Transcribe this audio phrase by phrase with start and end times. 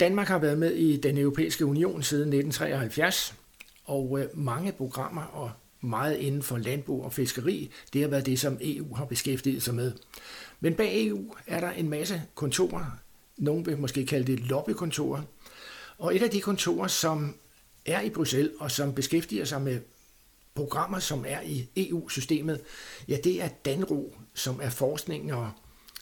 [0.00, 3.34] Danmark har været med i den europæiske union siden 1973,
[3.84, 8.40] og øh, mange programmer og meget inden for landbrug og fiskeri, det har været det,
[8.40, 9.92] som EU har beskæftiget sig med.
[10.60, 12.98] Men bag EU er der en masse kontorer,
[13.36, 15.22] nogle vil måske kalde det lobbykontorer,
[15.98, 17.34] og et af de kontorer, som
[17.86, 19.80] er i Bruxelles og som beskæftiger sig med
[20.54, 22.60] programmer, som er i EU-systemet,
[23.08, 25.50] ja, det er Danro, som er forskning og,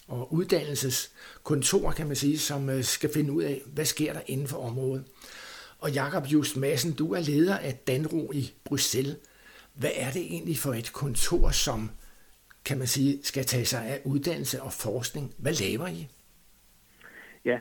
[0.09, 4.47] og uddannelseskontor, kan man sige, som øh, skal finde ud af, hvad sker der inden
[4.47, 5.05] for området.
[5.79, 9.17] Og Jakob Just Madsen, du er leder af Danro i Bruxelles.
[9.75, 11.91] Hvad er det egentlig for et kontor, som
[12.65, 15.35] kan man sige, skal tage sig af uddannelse og forskning?
[15.39, 16.09] Hvad laver I?
[17.45, 17.59] Ja,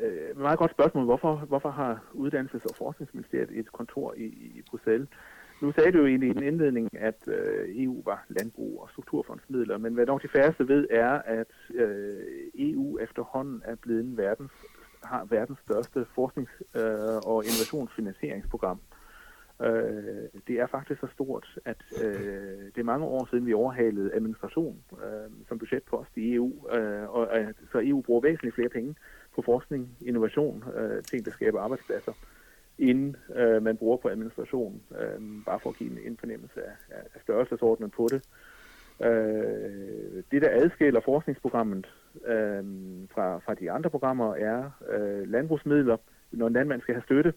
[0.00, 1.04] øh, meget godt spørgsmål.
[1.04, 5.08] Hvorfor, hvorfor har Uddannelses- og Forskningsministeriet et kontor i, i Bruxelles?
[5.60, 9.94] Nu sagde du jo i din indledning, at øh, EU var landbrug og strukturfondsmidler, men
[9.94, 12.16] hvad nok de færreste ved er, at øh,
[12.54, 14.52] EU efterhånden er blevet en verdens,
[15.04, 18.80] har verdens største forsknings- øh, og innovationsfinansieringsprogram.
[19.62, 24.14] Øh, det er faktisk så stort, at øh, det er mange år siden, vi overhalede
[24.14, 28.94] administration øh, som budgetpost i EU, øh, og øh, så EU bruger væsentligt flere penge
[29.34, 32.12] på forskning, innovation, øh, ting, der skaber arbejdspladser,
[32.80, 36.72] inden øh, man bruger på administration, øh, bare for at give en, en fornemmelse af,
[37.14, 38.22] af størrelsesordenen på det.
[39.06, 41.86] Øh, det, der adskiller forskningsprogrammet
[42.26, 42.64] øh,
[43.14, 45.96] fra, fra de andre programmer, er øh, landbrugsmidler.
[46.32, 47.32] Når en landmand skal have støtte,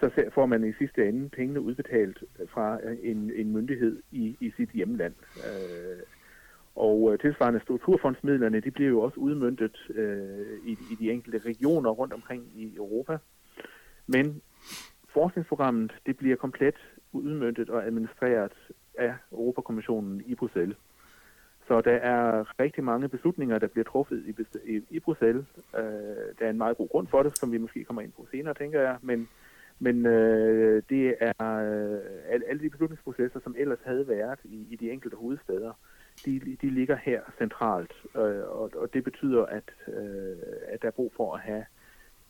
[0.00, 4.70] så får man i sidste ende pengene udbetalt fra en, en myndighed i, i sit
[4.70, 5.14] hjemland.
[5.36, 6.02] Øh,
[6.74, 11.90] og øh, tilsvarende strukturfondsmidlerne, de bliver jo også udmyndtet øh, i, i de enkelte regioner
[11.90, 13.18] rundt omkring i Europa.
[14.06, 14.42] Men
[15.08, 16.74] forskningsprogrammet, det bliver komplet
[17.12, 18.52] udmyndtet og administreret
[18.98, 20.76] af Europakommissionen i Bruxelles.
[21.68, 24.34] Så der er rigtig mange beslutninger, der bliver truffet i,
[24.76, 25.44] i, i Bruxelles.
[25.78, 25.82] Øh,
[26.38, 28.54] der er en meget god grund for det, som vi måske kommer ind på senere,
[28.54, 28.96] tænker jeg.
[29.02, 29.28] Men,
[29.78, 32.00] men øh, det er øh,
[32.48, 35.72] alle de beslutningsprocesser, som ellers havde været i, i de enkelte hovedsteder,
[36.24, 37.92] de, de ligger her centralt.
[38.16, 40.36] Øh, og, og det betyder, at, øh,
[40.68, 41.64] at der er brug for at have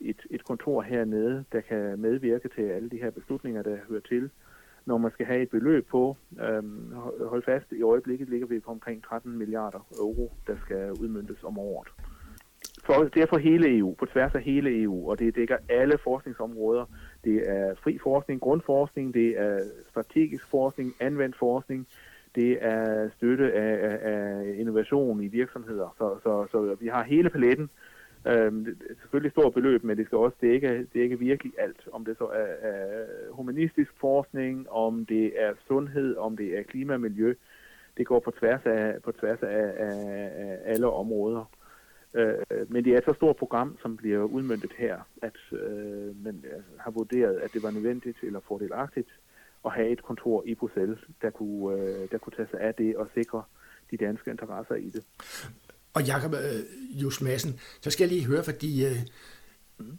[0.03, 4.31] et, et kontor hernede, der kan medvirke til alle de her beslutninger, der hører til
[4.85, 6.17] når man skal have et beløb på.
[6.41, 11.45] Øhm, hold fast, i øjeblikket ligger vi på omkring 13 milliarder euro, der skal udmyndtes
[11.45, 11.89] om året.
[12.85, 15.99] For, det er for hele EU, på tværs af hele EU, og det dækker alle
[16.05, 16.84] forskningsområder.
[17.25, 21.89] Det er fri forskning, grundforskning, det er strategisk forskning, anvendt forskning,
[22.34, 25.95] det er støtte af, af, af innovation i virksomheder.
[25.99, 27.71] Så, så, så vi har hele paletten,
[28.27, 31.88] Øhm, det er selvfølgelig et stort beløb, men det skal også dække, dække virkelig alt.
[31.93, 36.94] Om det så er, er humanistisk forskning, om det er sundhed, om det er klima
[36.94, 37.34] og miljø.
[37.97, 41.50] Det går på tværs af, på tværs af, af, af alle områder.
[42.15, 42.34] Øh,
[42.69, 46.71] men det er et så stort program, som bliver udmyndtet her, at øh, man altså,
[46.78, 49.09] har vurderet, at det var nødvendigt eller fordelagtigt
[49.65, 52.97] at have et kontor i Bruxelles, der kunne, øh, der kunne tage sig af det
[52.97, 53.43] og sikre
[53.91, 55.04] de danske interesser i det.
[55.94, 56.60] Og Jakob øh,
[57.03, 58.97] Jus Madsen, så skal jeg lige høre, fordi øh,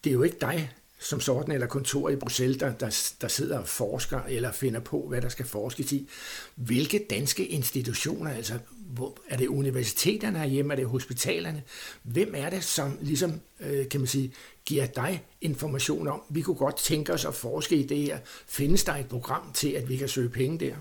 [0.03, 0.71] det er jo ikke dig
[1.03, 5.07] som sådan, eller kontor i Bruxelles, der, der, der sidder og forsker eller finder på,
[5.07, 6.09] hvad der skal forskes i.
[6.55, 8.59] Hvilke danske institutioner, altså
[8.93, 11.63] hvor, er det universiteterne herhjemme, er det hospitalerne?
[12.03, 14.33] Hvem er det, som ligesom, øh, kan man sige,
[14.65, 18.17] giver dig information om, vi kunne godt tænke os at forske i det her.
[18.47, 20.75] Findes der et program til, at vi kan søge penge der?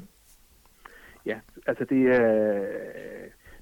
[1.26, 2.22] Ja, altså det er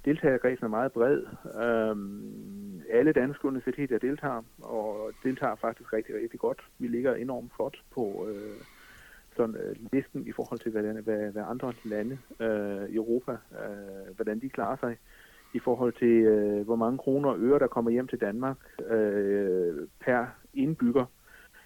[0.04, 1.22] deltagerkredsen er meget bred.
[1.62, 6.68] Øhm, alle danske universiteter deltager, og deltager faktisk rigtig, rigtig godt.
[6.78, 8.64] Vi ligger enormt flot på øh,
[9.36, 14.16] sådan, øh, listen i forhold til, hvad, hvad, hvad andre lande øh, i Europa, øh,
[14.16, 14.96] hvordan de klarer sig
[15.54, 18.56] i forhold til, øh, hvor mange kroner og øre, der kommer hjem til Danmark
[18.90, 21.04] øh, per indbygger.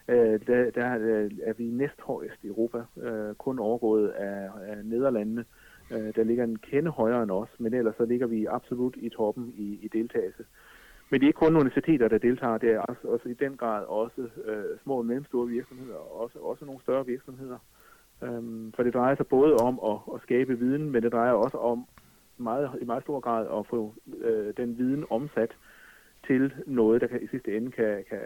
[0.09, 5.41] Øh, der, der øh, er vi næsthøjest i Europa, øh, kun overgået af, af Nederlandene.
[5.41, 5.47] Øh,
[5.95, 9.09] Øh, der ligger en kende højere end os, men ellers så ligger vi absolut i
[9.09, 10.45] toppen i, i deltagelse.
[11.11, 13.85] Men det er ikke kun universiteter, der deltager, det er også, også i den grad
[13.85, 17.59] også øh, små og mellemstore virksomheder, og også, også nogle større virksomheder.
[18.23, 21.57] Øhm, for det drejer sig både om at, at skabe viden, men det drejer også
[21.57, 21.87] om
[22.37, 23.95] meget, i meget stor grad at få
[24.25, 25.51] øh, den viden omsat
[26.27, 28.21] til noget, der kan, i sidste ende kan, kan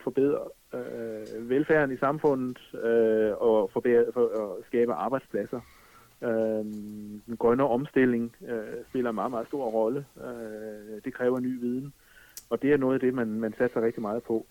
[0.00, 0.40] forbedre
[0.74, 5.60] øh, velfærden i samfundet øh, og forbedre, for, og skabe arbejdspladser
[6.22, 6.64] Øh,
[7.26, 10.06] den grønne omstilling øh, spiller en meget, meget stor rolle.
[10.24, 11.92] Øh, det kræver ny viden,
[12.50, 14.46] og det er noget af det, man, man satser rigtig meget på.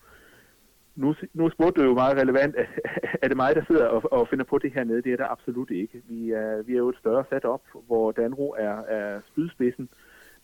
[0.96, 2.56] Nu, nu spurgte du jo meget relevant,
[3.22, 5.02] er det mig, der sidder og, og finder på det her nede?
[5.02, 6.02] Det er der absolut ikke.
[6.08, 9.88] Vi er, vi er jo et større sat op, hvor Danro er, er spydspidsen,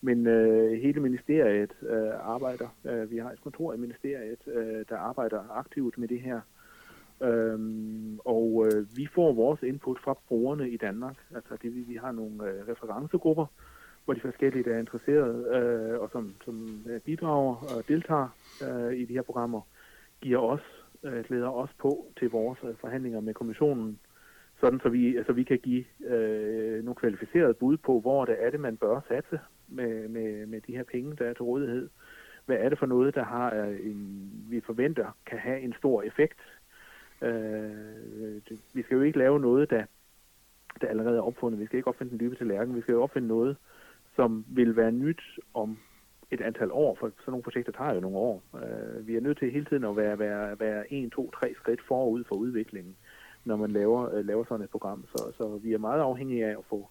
[0.01, 2.69] Men øh, hele ministeriet øh, arbejder.
[2.85, 6.41] Øh, vi har et kontor i ministeriet, øh, der arbejder aktivt med det her.
[7.23, 11.17] Øhm, og øh, vi får vores input fra brugerne i Danmark.
[11.35, 13.47] Altså det, vi, vi har nogle øh, referencegrupper,
[14.05, 18.29] hvor de forskellige, der er interesseret øh, og som, som øh, bidrager og deltager
[18.69, 19.61] øh, i de her programmer,
[20.21, 20.61] giver os,
[21.03, 23.99] øh, glæder os på til vores øh, forhandlinger med kommissionen,
[24.61, 28.51] sådan så vi, altså, vi kan give øh, nogle kvalificerede bud på, hvor det er
[28.51, 31.89] det, man bør satse med, med, med de her penge, der er til rådighed.
[32.47, 36.03] Hvad er det for noget, der har øh, en, vi forventer kan have en stor
[36.03, 36.39] effekt?
[37.23, 38.41] Øh,
[38.75, 39.85] vi skal jo ikke lave noget, der,
[40.81, 41.61] der allerede er opfundet.
[41.61, 42.77] Vi skal ikke opfinde den dybe tallerken.
[42.77, 43.57] Vi skal jo opfinde noget,
[44.17, 45.23] som vil være nyt
[45.55, 45.79] om
[46.31, 48.43] et antal år, for sådan nogle projekter tager jo nogle år.
[48.55, 51.81] Øh, vi er nødt til hele tiden at være, være, være en, to, tre skridt
[51.89, 52.97] forud for udviklingen,
[53.45, 55.05] når man laver, øh, laver sådan et program.
[55.09, 56.89] Så, så vi er meget afhængige af at få,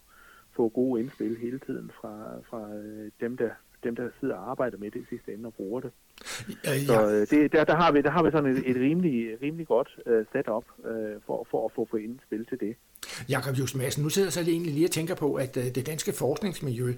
[0.52, 3.50] få gode indspil hele tiden fra, fra øh, dem, der,
[3.84, 5.92] dem, der sidder og arbejder med det i sidste ende og bruger det.
[6.64, 6.84] Ja, ja.
[6.84, 9.66] Så øh, det, der, der, har vi, der har vi sådan et, et rimelig, rimelig
[9.66, 12.76] godt uh, setup uh, for, for at få, få indspil til det.
[13.28, 15.86] Jakob Just Madsen, nu sidder jeg så egentlig lige og tænker på, at uh, det
[15.86, 16.94] danske forskningsmiljø,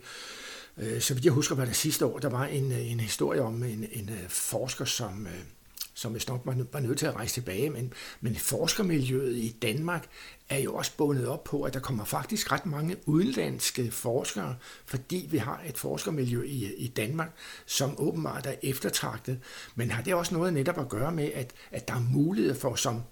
[0.77, 3.63] uh, så vidt jeg husker, var det sidste år, der var en, en historie om
[3.63, 5.27] en, en uh, forsker, som...
[5.27, 5.62] Uh,
[6.02, 10.06] som vist nok var, var nødt til at rejse tilbage, men, men forskermiljøet i Danmark
[10.49, 14.56] er jo også bundet op på, at der kommer faktisk ret mange udenlandske forskere,
[14.87, 17.31] fordi vi har et forskermiljø i, i Danmark,
[17.66, 19.38] som åbenbart er eftertragtet.
[19.75, 22.75] Men har det også noget netop at gøre med, at, at der er mulighed for,
[22.75, 23.02] som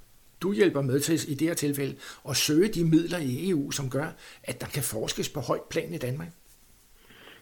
[0.42, 1.96] du hjælper med til i det her tilfælde,
[2.28, 4.06] at søge de midler i EU, som gør,
[4.44, 6.28] at der kan forskes på højt plan i Danmark?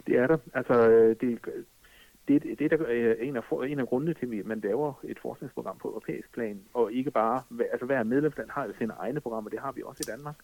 [0.07, 0.39] Det er der.
[0.55, 1.39] Altså, øh, det,
[2.29, 5.79] det, det der er en af, en af grundene til, at man laver et forskningsprogram
[5.79, 7.43] på europæisk plan, og ikke bare,
[7.73, 10.37] altså hver medlemsland har jo sine egne programmer, det har vi også i Danmark.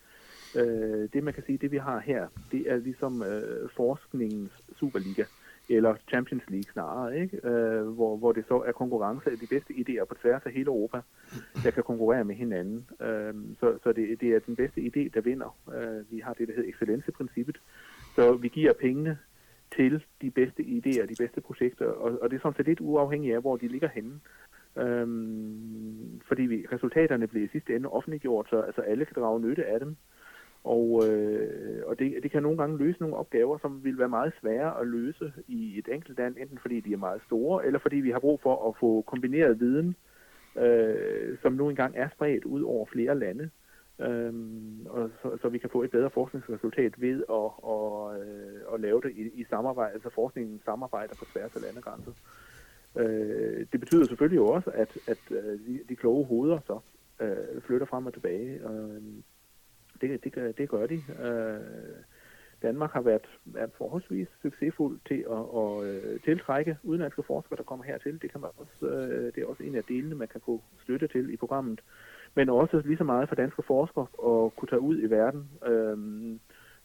[0.56, 5.24] Øh, det man kan sige, det vi har her, det er ligesom øh, forskningens Superliga,
[5.68, 7.48] eller Champions League snarere, ikke?
[7.48, 10.66] Øh, hvor, hvor det så er konkurrence af de bedste idéer på tværs af hele
[10.66, 11.00] Europa,
[11.64, 12.86] der kan konkurrere med hinanden.
[13.00, 15.56] Øh, så så det, det er den bedste idé, der vinder.
[15.74, 17.60] Øh, vi har det, der hedder excellenceprincippet.
[18.14, 19.18] Så vi giver pengene
[19.76, 23.34] til de bedste idéer, de bedste projekter, og, og det er sådan set lidt uafhængigt
[23.34, 24.20] af, hvor de ligger henne.
[24.78, 29.66] Øhm, fordi vi, resultaterne bliver i sidste ende offentliggjort, så altså alle kan drage nytte
[29.66, 29.96] af dem.
[30.64, 34.32] Og, øh, og det, det kan nogle gange løse nogle opgaver, som vil være meget
[34.40, 37.96] svære at løse i et enkelt land, enten fordi de er meget store, eller fordi
[37.96, 39.96] vi har brug for at få kombineret viden,
[40.56, 43.50] øh, som nu engang er spredt ud over flere lande
[43.98, 48.80] øhm, og så, så vi kan få et bedre forskningsresultat ved at, og, øh, at
[48.80, 52.12] lave det i, i samarbejde, altså forskningen samarbejder på tværs af landegrænser.
[52.96, 56.78] Øh, det betyder selvfølgelig jo også, at, at øh, de, de kloge hoveder så
[57.20, 58.60] øh, flytter frem og tilbage.
[58.68, 59.02] Øh,
[60.00, 60.94] det, det, det gør de.
[60.94, 61.60] Øh,
[62.62, 67.84] Danmark har været, været forholdsvis succesfuld til at, at, øh, tiltrække udenlandske forskere, der kommer
[67.84, 68.22] hertil.
[68.22, 71.08] Det, kan man også, øh, det er også en af delene, man kan få støtte
[71.08, 71.80] til i programmet
[72.34, 75.96] men også lige så meget for danske forskere at kunne tage ud i verden, øh,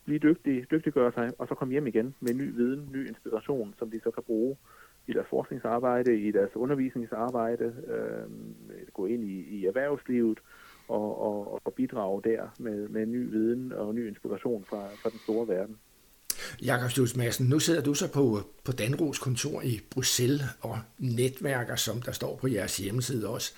[0.06, 3.92] blive dygtige, dygtiggøre sig, og så komme hjem igen med ny viden, ny inspiration, som
[3.92, 4.58] de så kan bruge
[5.08, 8.30] i deres forskningsarbejde, i deres undervisningsarbejde, øh,
[8.94, 10.40] gå ind i, i erhvervslivet
[10.88, 15.20] og, og, og bidrage der med, med ny viden og ny inspiration fra, fra den
[15.20, 15.78] store verden.
[16.62, 21.76] Jakob Stolz Madsen, nu sidder du så på, på Danros kontor i Bruxelles og netværker,
[21.76, 23.52] som der står på jeres hjemmeside også.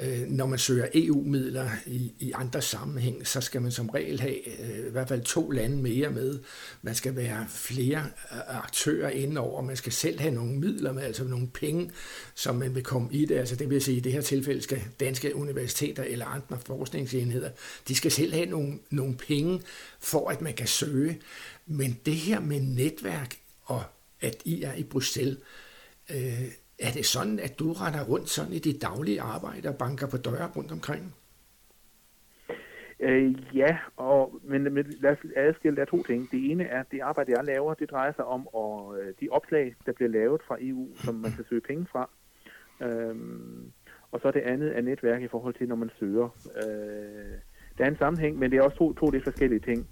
[0.00, 4.60] Øh, når man søger EU-midler i, i andre sammenhæng, så skal man som regel have
[4.60, 6.38] øh, i hvert fald to lande mere med.
[6.82, 7.98] Man skal være flere
[8.32, 11.90] øh, aktører indover, man skal selv have nogle midler med, altså nogle penge,
[12.34, 13.38] som man vil komme i det.
[13.38, 17.50] Altså det vil sige, at i det her tilfælde skal danske universiteter eller andre forskningsenheder,
[17.88, 19.62] de skal selv have nogle, nogle penge
[20.00, 21.18] for, at man kan søge.
[21.66, 23.82] Men det her med netværk og
[24.20, 25.38] at I er i Bruxelles,
[26.10, 30.06] øh, er det sådan, at du render rundt sådan i dit daglige arbejde og banker
[30.06, 31.14] på døre rundt omkring?
[33.00, 36.30] Øh, ja, og, men, men lad os adskille der to ting.
[36.30, 39.28] Det ene er, at det arbejde, jeg laver, det drejer sig om og, øh, de
[39.30, 42.10] opslag, der bliver lavet fra EU, som man kan søge penge fra.
[42.82, 43.72] Øhm,
[44.12, 46.28] og så det andet er netværk i forhold til, når man søger.
[46.56, 47.38] Øh,
[47.78, 49.88] der er en sammenhæng, men det er også to, to lidt forskellige ting.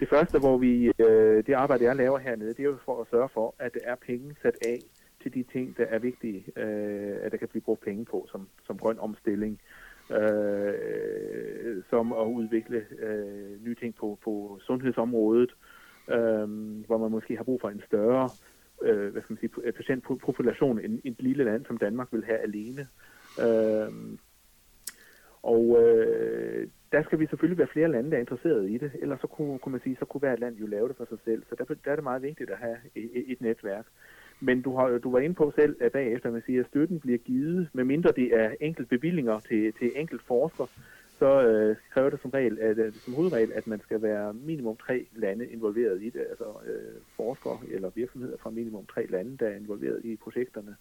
[0.00, 3.06] Det første, hvor vi, øh, det arbejde, jeg laver hernede, det er jo for at
[3.10, 4.78] sørge for, at der er penge sat af
[5.22, 8.48] til de ting, der er vigtige, øh, at der kan blive brugt penge på, som,
[8.66, 9.60] som grøn omstilling,
[10.10, 15.54] øh, som at udvikle øh, nye ting på, på sundhedsområdet,
[16.08, 16.48] øh,
[16.86, 18.28] hvor man måske har brug for en større
[18.82, 22.88] øh, hvad skal man sige, patientpopulation end et lille land som Danmark vil have alene.
[23.40, 24.18] Øh,
[25.44, 29.20] og øh, der skal vi selvfølgelig være flere lande, der er interesseret i det, ellers
[29.20, 31.42] så kunne, kunne man sige, så kunne hvert land jo lave det for sig selv.
[31.48, 33.86] Så der, der er det meget vigtigt at have et, et netværk.
[34.40, 37.18] Men du, har, du var inde på selv at bagefter, man siger, at støtten bliver
[37.18, 40.66] givet, medmindre det er enkelt bevillinger til, til enkelt forsker,
[41.18, 44.76] så øh, kræver det som, regel, at, øh, som hovedregel, at man skal være minimum
[44.76, 49.48] tre lande involveret i det, altså øh, forskere eller virksomheder fra minimum tre lande, der
[49.48, 50.76] er involveret i projekterne.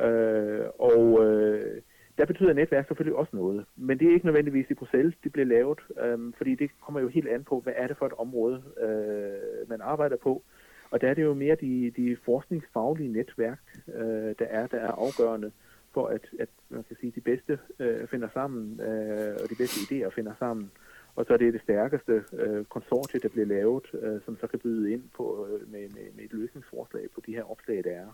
[0.00, 1.82] Øh, og øh,
[2.18, 5.46] der betyder netværk selvfølgelig også noget, men det er ikke nødvendigvis i Bruxelles, det bliver
[5.46, 8.62] lavet, øh, fordi det kommer jo helt an på, hvad er det for et område,
[8.80, 10.42] øh, man arbejder på.
[10.90, 13.60] Og der er det jo mere de, de forskningsfaglige netværk,
[13.94, 15.50] øh, der er, der er afgørende
[15.94, 19.78] for, at, at man kan sige, de bedste øh, finder sammen, øh, og de bedste
[19.86, 20.70] idéer finder sammen.
[21.16, 24.58] Og så er det det stærkeste øh, konsortie, der bliver lavet, øh, som så kan
[24.58, 28.10] byde ind på, øh, med, med, med et løsningsforslag på de her opslag, der er.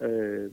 [0.00, 0.50] Øh,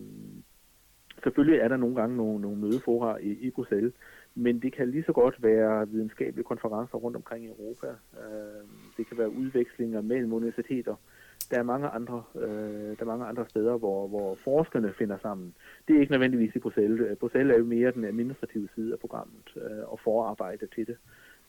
[1.23, 3.93] selvfølgelig er der nogle gange nogle, nogle mødefora i, i Bruxelles,
[4.35, 7.87] men det kan lige så godt være videnskabelige konferencer rundt omkring i Europa.
[7.87, 8.63] Øh,
[8.97, 10.95] det kan være udvekslinger mellem universiteter.
[11.51, 15.53] Der er mange andre, øh, der er mange andre steder, hvor, hvor forskerne finder sammen.
[15.87, 17.17] Det er ikke nødvendigvis i Bruxelles.
[17.19, 20.97] Bruxelles er jo mere den administrative side af programmet øh, og forarbejde til det.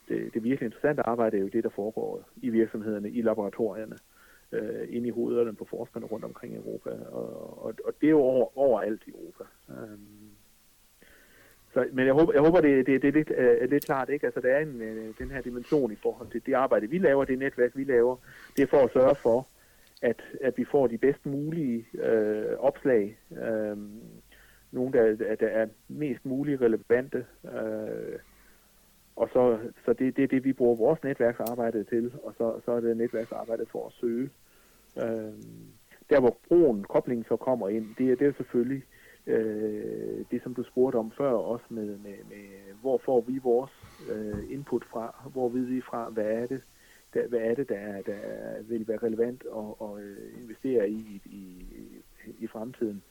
[0.09, 0.35] det.
[0.35, 3.97] Det virkelig interessante arbejde er jo det, der foregår i virksomhederne, i laboratorierne,
[4.53, 6.91] øh, ind i hovederne på forskerne rundt omkring i Europa.
[6.91, 9.45] Og, og, og det er jo over, overalt i Europa.
[9.71, 9.99] Øh,
[11.75, 14.27] så, men jeg håber, jeg håber det, det, det er lidt, uh, lidt klart, ikke?
[14.27, 17.25] Altså, der er en, øh, den her dimension i forhold til det arbejde, vi laver,
[17.25, 18.17] det netværk, vi laver,
[18.57, 19.47] det er for at sørge for,
[20.03, 23.77] at, at vi får de bedst mulige øh, opslag, Øh,
[24.71, 28.19] nogle, der, der er mest muligt relevante, Øh,
[29.19, 32.73] og så, så det, det er det, vi bruger vores netværksarbejde til, og så, så
[32.73, 34.31] er det netværksarbejdet for at søge.
[34.97, 35.33] Øh,
[36.11, 38.83] der, hvor broen, koblingen så kommer ind, det, det er selvfølgelig
[39.27, 42.45] øh, det, som du spurgte om før, også med, med, med
[42.81, 43.73] hvor får vi vores
[44.13, 46.63] øh, input fra, hvor ved vi fra, hvad er det,
[47.15, 50.05] der, hvad er det, der, der vil være relevant at, at
[50.43, 51.65] investere i, i,
[52.39, 53.03] i fremtiden.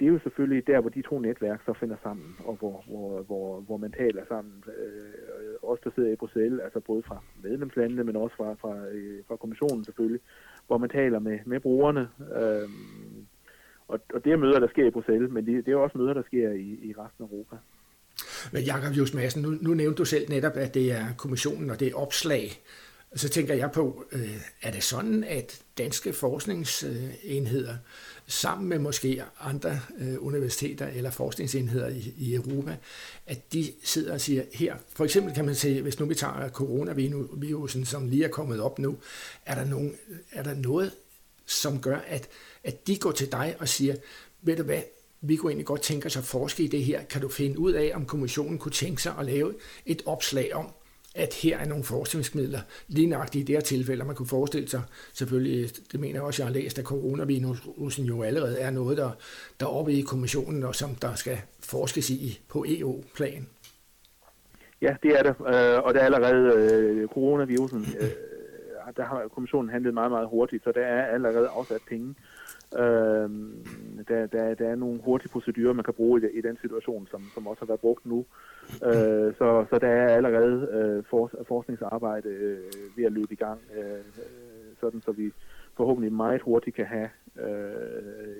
[0.00, 3.22] Det er jo selvfølgelig der, hvor de to netværk så finder sammen, og hvor, hvor,
[3.22, 4.64] hvor, hvor man taler sammen.
[4.66, 9.18] Øh, også der sidder i Bruxelles, altså både fra medlemslandene, men også fra, fra, øh,
[9.28, 10.20] fra kommissionen selvfølgelig,
[10.66, 12.08] hvor man taler med, med brugerne.
[12.40, 12.68] Øh,
[13.88, 16.14] og, og det er møder, der sker i Bruxelles, men det, det er også møder,
[16.14, 17.56] der sker i, i resten af Europa.
[18.52, 21.80] Men Jakob Jus Madsen, nu, nu nævnte du selv netop, at det er kommissionen, og
[21.80, 22.46] det er opslag.
[23.16, 27.76] Så tænker jeg på, øh, er det sådan, at danske forskningsenheder
[28.26, 32.76] sammen med måske andre øh, universiteter eller forskningsenheder i, i Europa,
[33.26, 36.48] at de sidder og siger, her, for eksempel kan man sige, hvis nu vi tager
[36.48, 38.98] coronavirusen, som lige er kommet op nu,
[39.46, 39.94] er der, nogen,
[40.32, 40.92] er der noget,
[41.46, 42.28] som gør, at
[42.64, 43.94] at de går til dig og siger,
[44.42, 44.82] ved du hvad,
[45.20, 47.04] vi kunne egentlig godt tænke os at forske i det her.
[47.04, 49.54] Kan du finde ud af, om kommissionen kunne tænke sig at lave
[49.86, 50.72] et opslag om,
[51.18, 54.82] at her er nogle forskningsmidler, lige nøjagtigt i det her tilfælde, man kunne forestille sig,
[55.12, 59.10] selvfølgelig, det mener jeg også, jeg har læst, at coronavirusen jo allerede er noget, der,
[59.60, 63.48] der er oppe i kommissionen, og som der skal forskes i på EU-plan.
[64.82, 68.08] Ja, det er det, øh, og der er allerede øh, coronavirusen, øh,
[68.96, 72.14] der har kommissionen handlet meget, meget hurtigt, så der er allerede afsat penge
[72.76, 73.30] Øh,
[74.08, 77.22] der, der, der er nogle hurtige procedurer, man kan bruge i, i den situation, som,
[77.34, 78.26] som også har været brugt nu.
[78.84, 82.58] Øh, så, så der er allerede øh, for, forskningsarbejde øh,
[82.96, 84.24] ved at løbe i gang, øh,
[84.80, 85.32] sådan så vi
[85.76, 87.08] forhåbentlig meget hurtigt kan have
[87.40, 87.72] øh,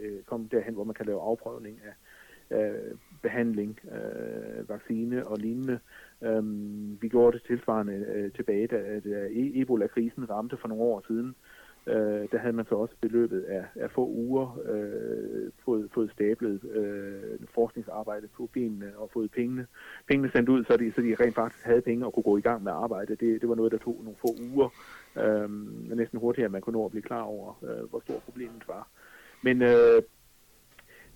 [0.03, 1.95] øh komme derhen, hvor man kan lave afprøvning af
[2.59, 5.79] øh, behandling, øh, vaccine og lignende.
[6.23, 6.43] Øh,
[7.03, 11.29] vi gjorde det tilsvarende øh, tilbage, da, da e-, Ebola-krisen ramte for nogle år siden.
[11.29, 11.35] Øh,
[11.89, 16.11] øh, der havde man så også i løbet af, af få uger øh, fået, fået
[16.11, 19.67] stablet øh, forskningsarbejde på benene og fået pengene,
[20.09, 22.41] pengene sendt ud, så de, så de rent faktisk havde penge og kunne gå i
[22.41, 23.17] gang med arbejde.
[23.17, 24.69] Det, det var noget, der tog nogle få uger,
[25.17, 25.51] øh,
[25.97, 28.89] næsten hurtigere, at man kunne nå at blive klar over, øh, hvor stort problemet var.
[29.43, 30.03] Men øh,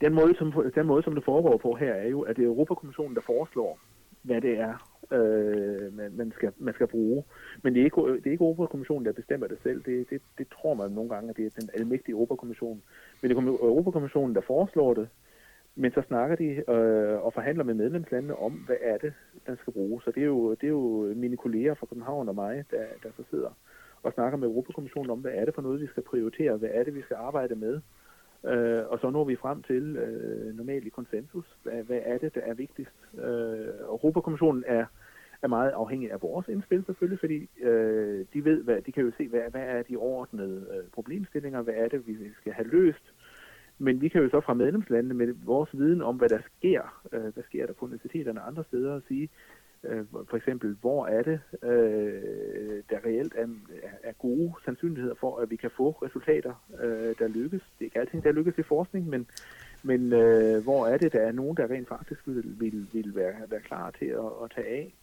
[0.00, 2.46] den, måde, som, den måde, som det foregår på her, er jo, at det er
[2.46, 3.78] Europakommissionen, der foreslår,
[4.22, 4.74] hvad det er,
[5.12, 7.24] øh, man, man, skal, man skal bruge.
[7.62, 9.82] Men det er ikke, det er ikke Europakommissionen, der bestemmer det selv.
[9.82, 12.82] Det, det, det tror man nogle gange, at det er den almægtige Europakommission.
[13.22, 15.08] Men det er Europakommissionen, der foreslår det,
[15.74, 19.12] men så snakker de øh, og forhandler med medlemslandene om, hvad er det,
[19.46, 20.02] den skal bruge.
[20.04, 23.08] Så det er jo, det er jo mine kolleger fra København og mig, der, der
[23.16, 23.50] så sidder
[24.02, 26.82] og snakker med Europakommissionen om, hvad er det for noget, vi skal prioritere, hvad er
[26.84, 27.80] det, vi skal arbejde med.
[28.46, 31.56] Øh, og så når vi frem til øh, normalt i konsensus.
[31.62, 32.96] Hvad, hvad er det, der er vigtigst?
[33.14, 34.86] Øh, Europakommissionen er,
[35.42, 39.12] er meget afhængig af vores indspil selvfølgelig, fordi øh, de ved, hvad, de kan jo
[39.16, 43.14] se, hvad, hvad er de overordnede øh, problemstillinger, hvad er det, vi skal have løst.
[43.78, 47.34] Men vi kan jo så fra medlemslandene med vores viden om, hvad der sker, øh,
[47.34, 49.28] hvad sker der på universiteterne og andre steder, og sige,
[49.84, 53.46] Øh, for eksempel, hvor er det, øh, der reelt er,
[54.02, 57.62] er gode sandsynligheder for, at vi kan få resultater, øh, der lykkes.
[57.78, 59.26] Det er ikke alting, der lykkes i forskning, men,
[59.82, 63.34] men øh, hvor er det, der er nogen, der rent faktisk vil, vil, vil være,
[63.48, 64.94] være klar til at, at tage af.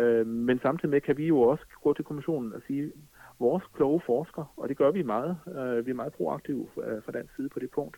[0.00, 2.92] Øh, men samtidig med kan vi jo også gå til kommissionen og sige,
[3.38, 7.12] vores kloge forskere, og det gør vi meget, øh, vi er meget proaktive øh, fra
[7.12, 7.96] dansk side på det punkt,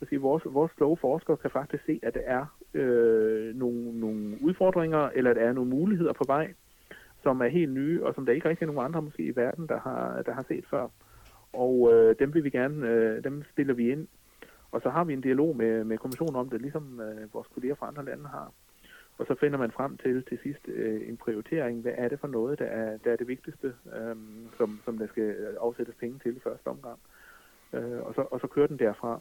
[0.00, 4.38] og sige, vores, vores kloge forskere kan faktisk se, at der er øh, nogle, nogle
[4.40, 6.54] udfordringer, eller der er nogle muligheder på vej,
[7.22, 9.66] som er helt nye, og som der ikke rigtig er nogen andre måske i verden,
[9.68, 10.88] der har, der har set før.
[11.52, 14.08] Og øh, dem vil vi gerne, øh, dem stiller vi ind.
[14.70, 17.74] Og så har vi en dialog med, med kommissionen om det, ligesom øh, vores kolleger
[17.74, 18.52] fra andre lande har.
[19.18, 21.82] Og så finder man frem til til sidst øh, en prioritering.
[21.82, 24.16] Hvad er det for noget, der er, der er det vigtigste, øh,
[24.58, 26.98] som, som der skal øh, afsættes penge til i første omgang.
[27.72, 29.20] Øh, og, så, og så kører den derfra.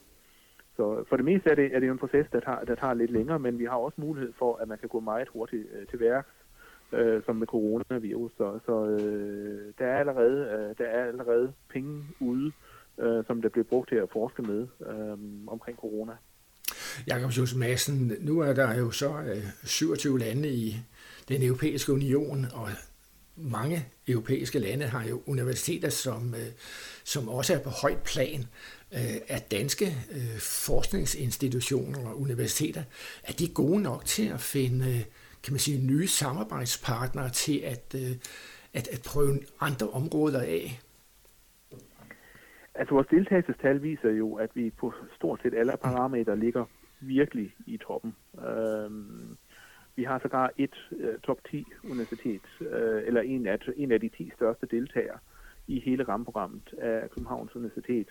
[0.75, 2.93] Så for det meste er det, er det jo en proces, der tager, der tager
[2.93, 5.87] lidt længere, men vi har også mulighed for, at man kan gå meget hurtigt øh,
[5.87, 6.33] til værks,
[6.91, 8.31] øh, som med coronavirus.
[8.37, 12.51] Så, så øh, der, er allerede, øh, der er allerede penge ude,
[12.99, 15.17] øh, som der bliver brugt til at forske med øh,
[15.47, 16.13] omkring corona.
[17.07, 20.75] Jakob Madsen, nu er der jo så øh, 27 lande i
[21.29, 22.67] den europæiske union, og
[23.35, 26.51] mange europæiske lande har jo universiteter, som, øh,
[27.03, 28.45] som også er på højt plan.
[28.93, 32.83] Øh, at danske øh, forskningsinstitutioner og universiteter,
[33.23, 35.05] er de gode nok til at finde
[35.45, 38.15] kan man sige, nye samarbejdspartnere til at, øh,
[38.73, 40.79] at, at prøve andre områder af?
[42.75, 46.65] Altså vores deltagelsestal viser jo, at vi på stort set alle parametre ligger
[46.99, 48.15] virkelig i toppen.
[48.47, 49.37] Øhm,
[49.95, 52.67] vi har sågar et uh, top 10 universitet, uh,
[53.07, 55.17] eller en af, en af de 10 største deltagere
[55.67, 58.07] i hele rammeprogrammet af Københavns Universitet.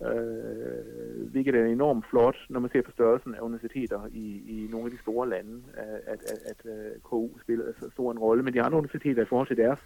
[0.00, 4.86] Uh, hvilket er enormt flot, når man ser på størrelsen af universiteter i, i nogle
[4.86, 8.42] af de store lande, at, at, at, at uh, KU spiller så stor en rolle.
[8.42, 9.80] Men de andre universiteter i forhold til deres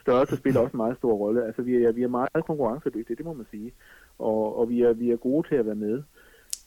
[0.00, 1.46] størrelse spiller også en meget stor rolle.
[1.46, 3.72] Altså vi er, vi er meget konkurrencedygtige, det må man sige.
[4.18, 6.02] Og, og vi, er, vi er gode til at være med.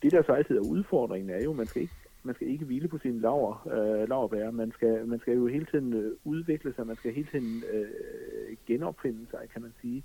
[0.01, 2.65] Det der så altid er udfordringen er jo, at man skal ikke man skal ikke
[2.65, 4.51] hvile på sine laver, øh, laverbær.
[4.51, 7.87] Man skal, man skal jo hele tiden øh, udvikle sig, man skal hele tiden øh,
[8.67, 10.03] genopfinde sig, kan man sige.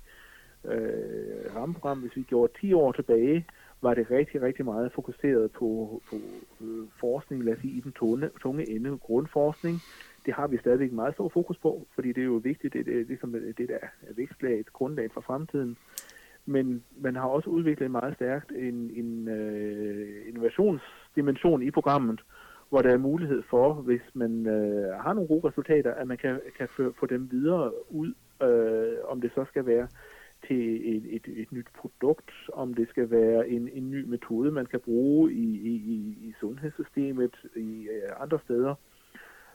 [0.65, 3.45] Øh, Ramprogram, hvis vi gjorde 10 år tilbage,
[3.81, 6.15] var det rigtig, rigtig meget fokuseret på, på
[6.61, 9.77] øh, forskning, lad os sige, i den tunge, tunge ende, grundforskning.
[10.25, 12.99] Det har vi stadigvæk meget stor fokus på, fordi det er jo vigtigt, det, det
[12.99, 15.77] er ligesom det der er vækstlaget, grundlag for fremtiden.
[16.49, 22.21] Men man har også udviklet meget stærkt en, en øh, innovationsdimension i programmet,
[22.69, 26.39] hvor der er mulighed for, hvis man øh, har nogle gode resultater, at man kan,
[26.57, 26.67] kan
[26.99, 29.87] få dem videre ud, øh, om det så skal være
[30.47, 34.65] til et, et, et nyt produkt, om det skal være en, en ny metode, man
[34.65, 35.75] kan bruge i, i,
[36.27, 38.75] i sundhedssystemet, i øh, andre steder.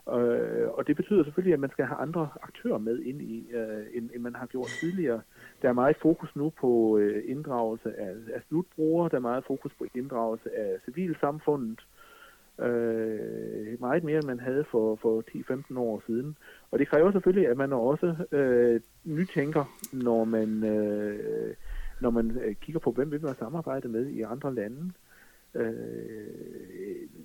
[0.08, 3.86] Øh, og det betyder selvfølgelig, at man skal have andre aktører med ind i, øh,
[3.94, 5.20] end, end man har gjort tidligere.
[5.62, 9.72] Der er meget fokus nu på øh, inddragelse af, af slutbrugere, der er meget fokus
[9.78, 11.80] på inddragelse af civilsamfundet,
[12.58, 15.24] øh, meget mere end man havde for, for
[15.74, 16.36] 10-15 år siden.
[16.70, 21.54] Og det kræver selvfølgelig, at man også øh, nytænker, når man, øh,
[22.00, 24.92] når man øh, kigger på, hvem vil man samarbejde med i andre lande.
[25.54, 25.74] Øh,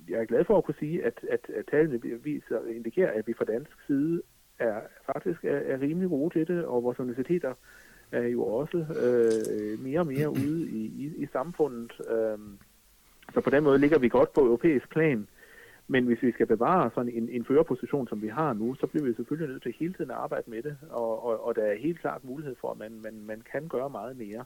[0.10, 3.34] jeg er glad for at kunne sige, at, at, at tallene viser, indikerer, at vi
[3.34, 4.22] fra dansk side
[4.60, 7.54] er faktisk er, er rimelig gode til det, og vores universiteter
[8.12, 11.94] er jo også øh, mere og mere ude i, i, i samfundet.
[12.10, 12.38] Øh,
[13.34, 15.28] så på den måde ligger vi godt på europæisk plan.
[15.88, 19.06] Men hvis vi skal bevare sådan en, en førerposition, som vi har nu, så bliver
[19.06, 21.76] vi selvfølgelig nødt til hele tiden at arbejde med det, og, og, og der er
[21.76, 24.46] helt klart mulighed for, at man, man, man kan gøre meget mere.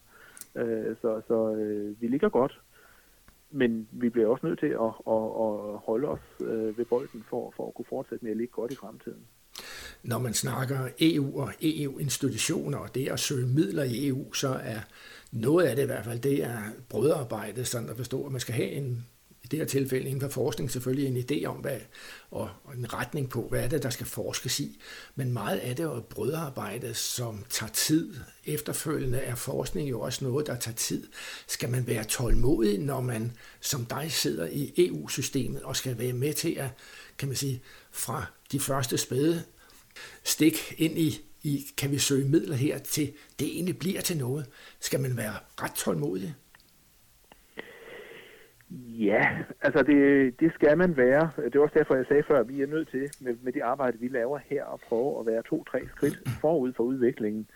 [0.56, 2.62] Øh, så så øh, vi ligger godt
[3.54, 7.54] men vi bliver også nødt til at, at, at holde os øh, ved bolden for,
[7.56, 9.24] for at kunne fortsætte med at ligge godt i fremtiden.
[10.04, 14.80] Når man snakker EU og EU-institutioner og det at søge midler i EU, så er
[15.32, 18.56] noget af det i hvert fald, det er brødarbejde, sådan at forstå, at man skal
[18.56, 19.06] have en
[19.44, 21.80] i det her tilfælde inden for forskning selvfølgelig en idé om, hvad,
[22.32, 24.82] og, og en retning på, hvad er det, der skal forskes i.
[25.16, 28.16] Men meget af det er brødarbejde, som tager tid.
[28.46, 31.08] Efterfølgende er forskning jo også noget, der tager tid.
[31.48, 36.34] Skal man være tålmodig, når man som dig sidder i EU-systemet og skal være med
[36.34, 36.70] til at,
[37.18, 37.62] kan man sige,
[37.92, 39.44] fra de første spæde
[40.24, 41.10] stik ind i,
[41.44, 44.46] i kan vi søge midler her til, det egentlig bliver til noget.
[44.80, 46.36] Skal man være ret tålmodig?
[49.10, 51.32] Ja, altså det, det skal man være.
[51.36, 53.62] Det er også derfor, jeg sagde før, at vi er nødt til med, med det
[53.62, 57.48] arbejde, vi laver her, at prøve at være to-tre skridt forud for udviklingen.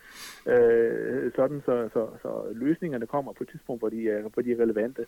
[0.48, 4.52] Øh, sådan så, så, så løsningerne kommer på et tidspunkt, hvor de er, hvor de
[4.52, 5.06] er relevante.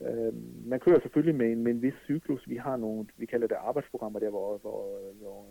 [0.00, 0.32] Øh,
[0.66, 2.48] man kører selvfølgelig med en, med en vis cyklus.
[2.48, 5.46] Vi har nogle, vi kalder det arbejdsprogrammer, der hvor, hvor, hvor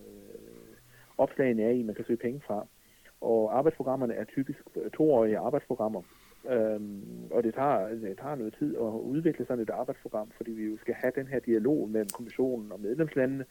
[1.18, 2.68] opslagene er i, man kan søge penge fra.
[3.22, 6.02] Og arbejdsprogrammerne er typisk øh, toårige arbejdsprogrammer.
[6.50, 10.64] Øhm, og det tager, det tager noget tid at udvikle sådan et arbejdsprogram, fordi vi
[10.64, 13.46] jo skal have den her dialog mellem kommissionen og medlemslandene.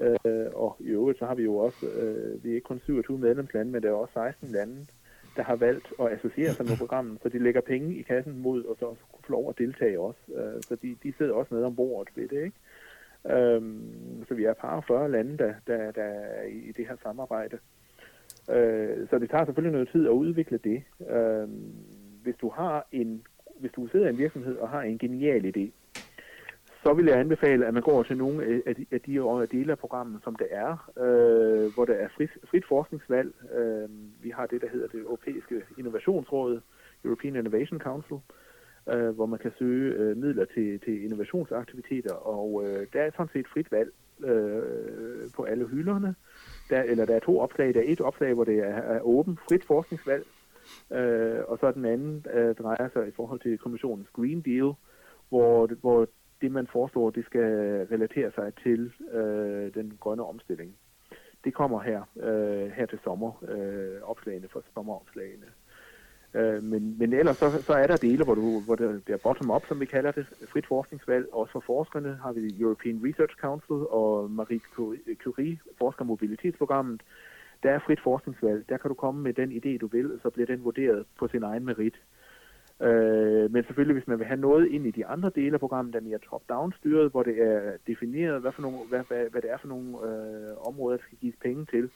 [0.00, 3.18] Øh, og i øvrigt så har vi jo også, øh, vi er ikke kun 27
[3.18, 4.86] medlemslande, men der er også 16 lande,
[5.36, 8.64] der har valgt at associere sig med programmet, så de lægger penge i kassen mod
[8.64, 10.20] og så også få lov at deltage også.
[10.34, 12.56] Øh, så de, de sidder også med om bordet ved det, ikke?
[13.30, 17.58] Øhm, så vi er par 40 lande, der, der, der er i det her samarbejde.
[18.50, 20.82] Øh, så det tager selvfølgelig noget tid at udvikle det.
[21.10, 21.48] Øh,
[22.22, 23.26] hvis du har en,
[23.60, 25.70] hvis du sidder i en virksomhed og har en genial idé,
[26.82, 29.78] så vil jeg anbefale, at man går til nogle af de, af de dele af
[29.78, 33.34] programmet, som det er, øh, hvor der er frit, frit forskningsvalg.
[33.54, 33.88] Øh,
[34.22, 36.60] vi har det, der hedder det Europæiske Innovationsråd,
[37.04, 38.43] European Innovation Council, øh,
[38.88, 43.32] Øh, hvor man kan søge øh, midler til, til innovationsaktiviteter, og øh, der er sådan
[43.32, 43.92] set frit valg
[44.24, 46.14] øh, på alle hylderne.
[46.70, 47.74] Der, eller der er to opslag.
[47.74, 50.26] Der er et opslag, hvor det er, er åben, frit forskningsvalg,
[50.92, 54.72] øh, og så den anden øh, drejer sig i forhold til kommissionens Green Deal,
[55.28, 56.08] hvor, hvor
[56.40, 57.50] det, man foreslår, det skal
[57.92, 60.76] relatere sig til øh, den grønne omstilling.
[61.44, 65.46] Det kommer her, øh, her til sommer, øh, opslagene for sommeropslagene.
[66.34, 69.16] Øh, men, men ellers så, så er der dele, hvor, du, hvor det, det er
[69.16, 71.26] bottom-up, som vi kalder det, frit forskningsvalg.
[71.32, 74.60] Også for forskerne har vi European Research Council og Marie
[75.24, 77.00] Curie forskermobilitetsprogrammet.
[77.62, 78.64] Der er frit forskningsvalg.
[78.68, 81.42] Der kan du komme med den idé, du vil, så bliver den vurderet på sin
[81.42, 81.94] egen merit.
[82.82, 85.94] Øh, men selvfølgelig, hvis man vil have noget ind i de andre dele af programmet,
[85.94, 89.42] der er mere top-down styret, hvor det er defineret, hvad, for nogle, hvad, hvad, hvad
[89.42, 91.90] det er for nogle øh, områder, der skal gives penge til.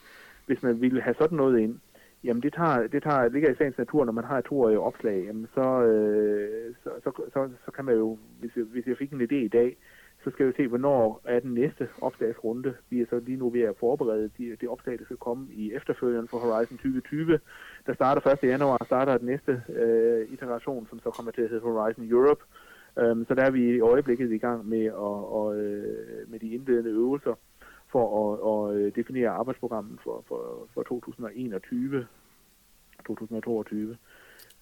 [0.46, 1.80] Hvis man vil have sådan noget ind,
[2.24, 5.24] jamen det, tager, det tager, ligger i sagens natur, når man har et toårigt opslag,
[5.26, 9.12] jamen så, øh, så, så, så, så kan man jo, hvis jeg, hvis jeg fik
[9.12, 9.76] en idé i dag,
[10.24, 12.74] så skal vi se, hvornår er den næste opslagsrunde.
[12.90, 15.72] Vi er så lige nu ved at forberede de, det opslag, der skal komme i
[15.72, 17.40] efterfølgeren for Horizon 2020.
[17.86, 18.38] Der starter 1.
[18.42, 22.42] januar, starter den næste øh, iteration, som så kommer til at hedde Horizon Europe.
[22.96, 24.92] Um, så der er vi i øjeblikket i gang med, at,
[25.38, 27.34] og, øh, med de indledende øvelser
[27.92, 32.06] for at, at øh, definere arbejdsprogrammet for, for, for 2021
[33.06, 33.96] 2022.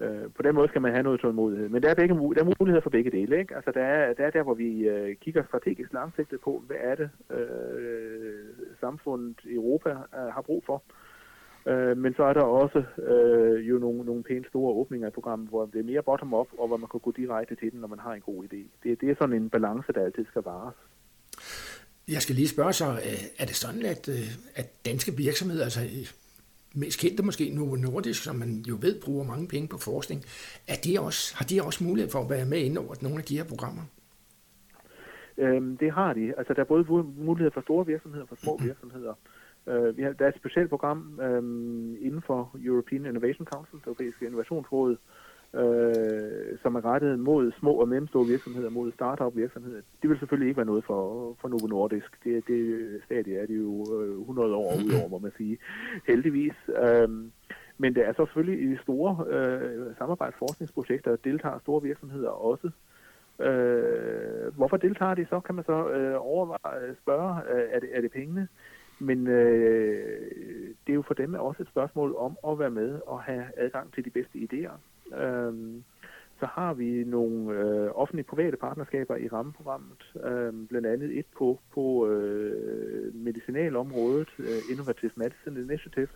[0.00, 1.68] Øh, på den måde skal man have noget tålmodighed.
[1.68, 3.38] Men der er, begge, der er muligheder for begge dele.
[3.38, 3.56] Ikke?
[3.56, 6.94] Altså, der, er, der er der, hvor vi øh, kigger strategisk langsigtet på, hvad er
[6.94, 8.44] det, øh,
[8.80, 10.82] samfundet i Europa øh, har brug for.
[11.66, 15.48] Øh, men så er der også øh, jo nogle, nogle pænt store åbninger i programmet,
[15.48, 17.98] hvor det er mere bottom-up, og hvor man kan gå direkte til den, når man
[17.98, 18.60] har en god idé.
[18.82, 20.74] Det, det er sådan en balance, der altid skal vares.
[22.08, 22.84] Jeg skal lige spørge så,
[23.38, 25.80] er det sådan, at, øh, at danske virksomheder, altså
[26.74, 30.20] mest kendte måske Novo Nordisk, som man jo ved bruger mange penge på forskning,
[30.68, 33.24] er de også, har de også mulighed for at være med ind over nogle af
[33.24, 33.82] de her programmer?
[35.38, 36.34] Øhm, det har de.
[36.38, 36.84] Altså, der er både
[37.28, 38.68] mulighed for store virksomheder og for små mm-hmm.
[38.68, 39.14] virksomheder.
[39.66, 43.86] Øh, vi har, der er et specielt program øhm, inden for European Innovation Council, det
[43.86, 44.96] europæiske innovationsråd,
[45.54, 49.80] øh, som er rettet mod små og mellemstore virksomheder, mod startup virksomheder.
[50.02, 52.24] Det vil selvfølgelig ikke være noget for, for Novo Nordisk.
[52.24, 55.58] Det, det stadie er det jo øh, 100 år udover, må man sige.
[56.06, 56.54] Heldigvis.
[56.68, 57.08] Øh,
[57.78, 62.70] men der er så selvfølgelig i store øh, samarbejdsforskningsprojekter, der deltager store virksomheder også.
[63.40, 68.00] Øh, hvorfor deltager de så, kan man så øh, overveje, spørge, øh, er, det, er
[68.00, 68.48] det pengene?
[68.98, 70.30] Men øh,
[70.86, 73.92] det er jo for dem også et spørgsmål om at være med og have adgang
[73.94, 74.76] til de bedste idéer.
[75.14, 75.84] Øhm,
[76.40, 81.60] så har vi nogle øh, offentlige private partnerskaber i rammeprogrammet, øh, blandt andet et på,
[81.74, 86.08] på øh, medicinalområdet, øh, Innovative Medicine Initiative,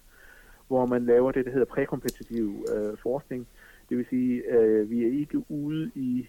[0.69, 3.47] hvor man laver det, der hedder prækompetitiv øh, forskning.
[3.89, 6.29] Det vil sige, øh, vi er ikke ude i,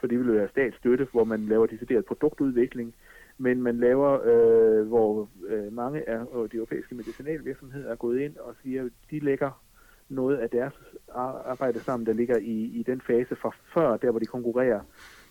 [0.00, 2.94] for det vil være statsstøtte, hvor man laver decideret produktudvikling,
[3.38, 8.54] men man laver, øh, hvor øh, mange af de europæiske medicinalvirksomheder er gået ind og
[8.62, 9.62] siger, at de lægger
[10.12, 10.74] noget af deres
[11.44, 14.80] arbejde sammen, der ligger i, i den fase fra før, der hvor de konkurrerer.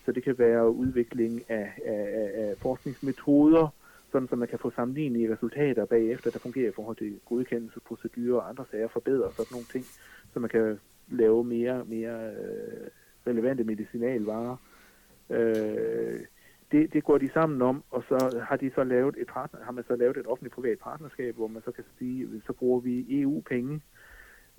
[0.04, 3.68] Så det kan være udvikling af, af, af forskningsmetoder,
[4.12, 8.48] sådan så man kan få sammenlignelige resultater bagefter, der fungerer i forhold til godkendelsesprocedurer og
[8.48, 9.84] andre sager, forbedre sådan nogle ting,
[10.32, 12.88] så man kan lave mere, mere øh,
[13.26, 14.56] relevante medicinalvarer.
[15.30, 16.20] Øh,
[16.72, 19.72] det, det går de sammen om, og så har de så lavet et partner, har
[19.72, 23.20] man så lavet et offentligt privat partnerskab, hvor man så kan sige, så bruger vi
[23.20, 23.80] EU-penge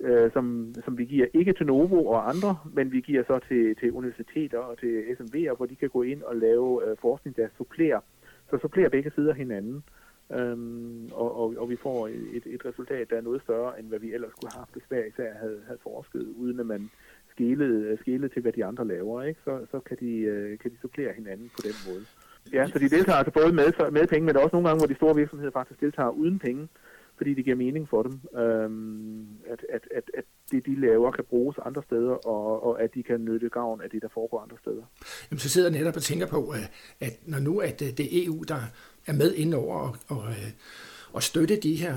[0.04, 3.76] øh, som, som vi giver ikke til Novo og andre, men vi giver så til,
[3.76, 7.48] til universiteter og til SMV'er, hvor de kan gå ind og lave øh, forskning, der
[7.56, 8.00] supplerer.
[8.50, 9.84] Så supplerer begge sider hinanden,
[10.32, 13.98] øhm, og, og, og vi får et, et resultat, der er noget større, end hvad
[13.98, 16.90] vi ellers skulle have haft, hvis hver især havde, havde forsket, uden at man
[17.30, 19.22] skælede, skælede til, hvad de andre laver.
[19.22, 19.40] Ikke?
[19.44, 22.04] Så, så kan, de, øh, kan de supplere hinanden på den måde.
[22.52, 24.80] Ja, så de deltager altså både med, med penge, men der er også nogle gange,
[24.80, 26.68] hvor de store virksomheder faktisk deltager uden penge,
[27.16, 31.24] fordi det giver mening for dem, øhm, at, at, at, at det, de laver, kan
[31.24, 34.56] bruges andre steder, og, og at de kan nytte gavn af det, der foregår andre
[34.60, 34.82] steder.
[35.30, 36.66] Jamen, så sidder jeg netop og tænker på, øh,
[37.00, 38.60] at når nu at øh, det er EU, der
[39.06, 40.50] er med indover og, og, øh,
[41.12, 41.96] og støtte de her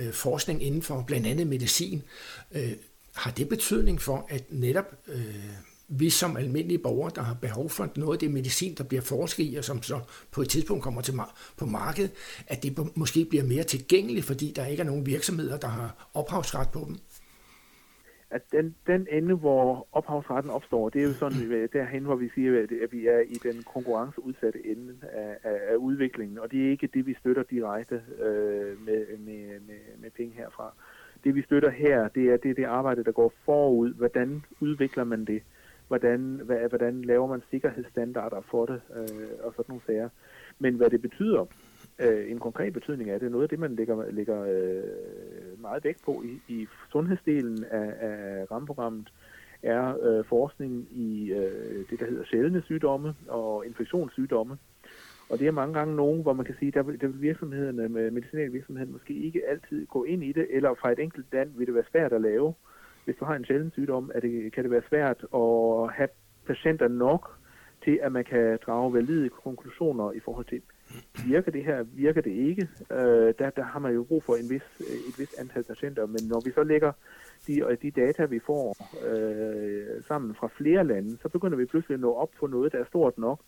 [0.00, 2.02] øh, forskning inden for blandt andet medicin,
[2.54, 2.72] øh,
[3.14, 5.44] har det betydning for, at netop øh,
[5.88, 9.44] vi som almindelige borgere, der har behov for noget af det medicin, der bliver forsket
[9.44, 10.00] i, og som så
[10.32, 11.14] på et tidspunkt kommer til
[11.58, 12.10] på markedet,
[12.46, 16.68] at det måske bliver mere tilgængeligt, fordi der ikke er nogen virksomheder, der har ophavsret
[16.72, 16.96] på dem?
[18.30, 22.62] At den, den ende, hvor ophavsretten opstår, det er jo sådan derhen, hvor vi siger,
[22.62, 26.88] at vi er i den konkurrenceudsatte ende af, af, af udviklingen, og det er ikke
[26.94, 30.74] det, vi støtter direkte øh, med, med, med, med penge herfra.
[31.24, 33.94] Det, vi støtter her, det er det, det arbejde, der går forud.
[33.94, 35.42] Hvordan udvikler man det?
[35.88, 40.08] Hvordan, hvad, hvordan laver man sikkerhedsstandarder for det, øh, og sådan nogle sager.
[40.58, 41.46] Men hvad det betyder,
[41.98, 46.04] øh, en konkret betydning af det, noget af det, man lægger, lægger øh, meget vægt
[46.04, 49.12] på i, i sundhedsdelen af, af rammeprogrammet,
[49.62, 54.58] er øh, forskning i øh, det, der hedder sjældne sygdomme og infektionssygdomme.
[55.28, 57.88] Og det er mange gange nogen, hvor man kan sige, der vil, der vil virksomhederne,
[57.88, 61.66] med medicinalvirksomheden måske ikke altid gå ind i det, eller fra et enkelt land vil
[61.66, 62.54] det være svært at lave
[63.06, 66.08] hvis du har en sjælden sygdom, er det, kan det være svært at have
[66.46, 67.30] patienter nok
[67.84, 70.62] til, at man kan drage valide konklusioner i forhold til,
[71.26, 72.68] virker det her, virker det ikke?
[72.90, 74.66] Øh, der, der har man jo brug for en vis,
[75.08, 76.92] et vis antal patienter, men når vi så lægger
[77.46, 78.76] de, de data, vi får
[79.08, 82.78] øh, sammen fra flere lande, så begynder vi pludselig at nå op på noget, der
[82.78, 83.40] er stort nok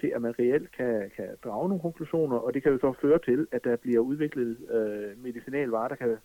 [0.00, 3.18] til, at man reelt kan, kan drage nogle konklusioner, og det kan jo så føre
[3.18, 6.16] til, at der bliver udviklet øh, medicinalvarer, der kan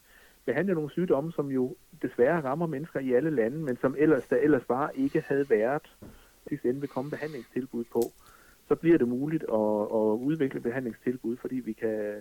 [0.48, 4.38] behandle nogle sygdomme, som jo desværre rammer mennesker i alle lande, men som ellers, der
[4.38, 5.88] ellers bare ikke havde været
[6.50, 8.02] sidste ende vil komme behandlingstilbud på,
[8.68, 12.16] så bliver det muligt at, at udvikle behandlingstilbud, fordi vi kan,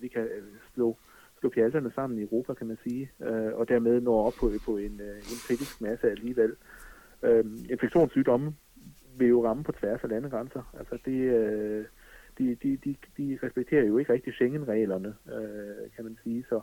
[0.00, 0.28] vi kan
[0.74, 0.96] slå,
[1.40, 4.76] slå pjalterne sammen i Europa, kan man sige, øh, og dermed nå op på, på
[4.76, 6.52] en, øh, en kritisk masse alligevel.
[7.22, 8.54] Øh, infektionssygdomme
[9.18, 10.74] vil jo ramme på tværs af landegrænser.
[10.78, 11.86] Altså det,
[12.38, 15.14] de, de, de, de respekterer jo ikke rigtig Schengen-reglerne,
[15.96, 16.60] kan man sige, så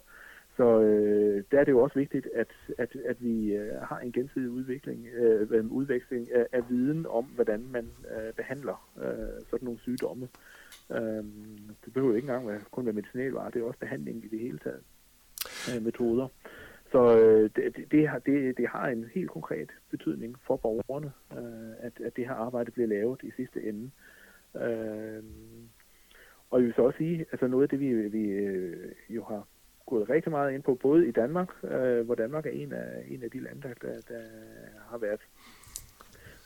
[0.62, 2.48] så øh, der er det jo også vigtigt, at,
[2.78, 7.26] at, at vi øh, har en gensidig udvikling, øh, øhm, udveksling af, af viden om,
[7.26, 10.28] hvordan man øh, behandler øh, sådan nogle sygdomme.
[10.92, 11.24] Øh,
[11.86, 14.40] det behøver jo ikke engang være, kun være medicinalvarer, det er også behandling i det
[14.40, 14.84] hele taget
[15.76, 16.28] øh, metoder.
[16.92, 21.74] Så øh, det, det, har, det, det har en helt konkret betydning for borgerne, øh,
[21.80, 23.92] at, at det her arbejde bliver lavet i sidste ende.
[24.56, 25.24] Øh,
[26.50, 29.48] og jeg vil så også sige, altså noget af det, vi, vi øh, jo har
[29.86, 33.24] gået rigtig meget ind på, både i Danmark, øh, hvor Danmark er en af, en
[33.24, 34.22] af de lande, der, der, der
[34.90, 35.22] har været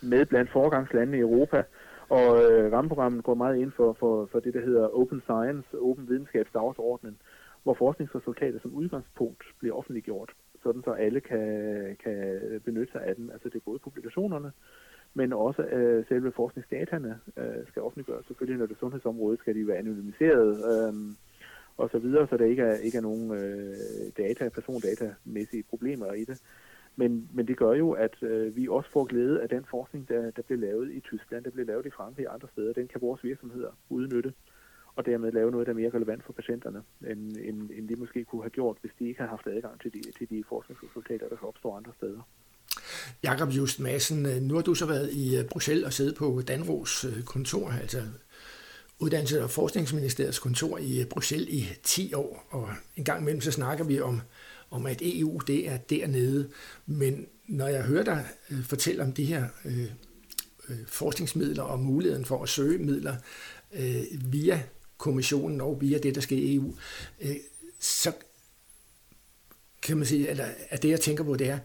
[0.04, 1.64] med blandt foregangslandene i Europa,
[2.10, 6.10] og øh, rammeprogrammet går meget ind for, for, for det, der hedder Open Science, Open
[6.10, 7.18] Videnskabsdagsordenen,
[7.64, 10.32] hvor forskningsresultater som udgangspunkt bliver offentliggjort,
[10.64, 11.48] sådan så alle kan,
[12.04, 13.30] kan benytte sig af dem.
[13.30, 14.52] Altså det er både publikationerne,
[15.14, 18.26] men også øh, selve forskningsdataene øh, skal offentliggøres.
[18.26, 20.50] Selvfølgelig, når det er sundhedsområde, skal de være anonymiseret.
[20.72, 20.94] Øh,
[21.78, 23.76] og så videre, så der ikke er, ikke er nogen øh,
[24.18, 26.42] data, persondatamæssige problemer i det.
[26.96, 30.32] Men, men det gør jo, at øh, vi også får glæde af den forskning, der,
[30.32, 32.74] der bliver lavet i Tyskland, der bliver lavet i Frankrig og andre steder.
[32.74, 34.34] Den kan vores virksomheder udnytte,
[34.96, 38.26] og dermed lave noget, der er mere relevant for patienterne, end, end, end de måske
[38.26, 41.36] kunne have gjort, hvis de ikke har haft adgang til de, til de forskningsresultater, der
[41.42, 42.22] opstår andre steder.
[43.24, 46.42] Jakob Just Madsen, øh, nu har du så været i øh, Bruxelles og siddet på
[46.48, 48.02] Danros øh, kontor, altså
[49.04, 53.52] Uddannelses- og Forskningsministeriets kontor i øh, Bruxelles i 10 år, og en gang imellem så
[53.52, 54.22] snakker vi om,
[54.70, 56.50] om at EU det er dernede.
[56.86, 59.90] Men når jeg hører dig øh, fortælle om de her øh,
[60.70, 63.16] øh, forskningsmidler og muligheden for at søge midler
[63.74, 64.64] øh, via
[64.98, 66.76] kommissionen og via det, der sker i EU,
[67.22, 67.36] øh,
[67.80, 68.12] så
[69.82, 71.60] kan man sige, eller at det jeg tænker på, det er,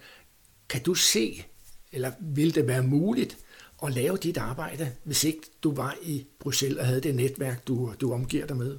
[0.68, 1.44] kan du se,
[1.92, 3.38] eller vil det være muligt,
[3.86, 7.90] at lave dit arbejde, hvis ikke du var i Bruxelles og havde det netværk, du,
[8.00, 8.78] du omgiver dig med?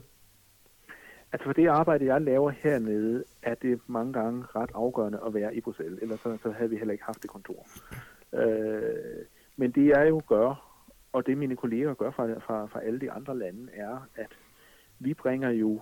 [1.34, 5.56] Altså for det arbejde, jeg laver hernede, er det mange gange ret afgørende at være
[5.56, 7.68] i Bruxelles, ellers så, så havde vi heller ikke haft det kontor.
[8.34, 9.26] Øh,
[9.58, 10.72] men det jeg jo gør,
[11.14, 14.30] og det mine kolleger gør fra, fra, fra alle de andre lande, er, at
[15.00, 15.82] vi bringer jo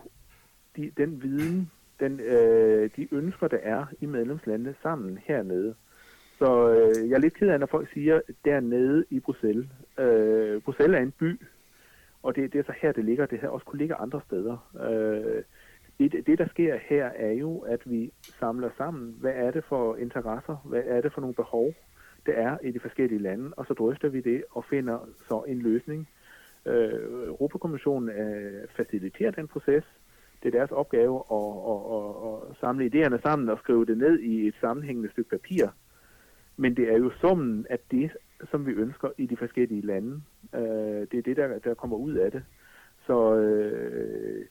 [0.76, 5.76] de, den viden, den, øh, de ønsker, der er i medlemslandene sammen hernede.
[6.40, 9.68] Så øh, jeg er lidt ked af, når folk siger, dernede i Bruxelles.
[10.00, 11.42] Øh, Bruxelles er en by,
[12.24, 13.26] og det, det er så her, det ligger.
[13.26, 14.58] Det her også kunne ligge andre steder.
[14.90, 15.44] Øh,
[16.00, 19.96] det, det, der sker her, er jo, at vi samler sammen, hvad er det for
[19.96, 21.74] interesser, hvad er det for nogle behov,
[22.26, 25.60] der er i de forskellige lande, og så drøfter vi det og finder så en
[25.60, 26.10] løsning.
[26.66, 29.84] Øh, Europakommissionen øh, faciliterer den proces,
[30.44, 34.20] det er deres opgave at, at, at, at samle idéerne sammen og skrive det ned
[34.20, 35.68] i et sammenhængende stykke papir.
[36.60, 38.12] Men det er jo summen af det,
[38.52, 40.22] som vi ønsker i de forskellige lande.
[40.56, 42.44] Øh, det er det, der, der kommer ud af det.
[43.06, 44.46] Så øh,